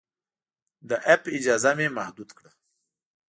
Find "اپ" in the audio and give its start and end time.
1.13-1.23